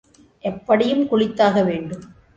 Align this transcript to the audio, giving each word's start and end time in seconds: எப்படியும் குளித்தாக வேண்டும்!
எப்படியும் 0.43 1.03
குளித்தாக 1.09 1.63
வேண்டும்! 1.63 2.03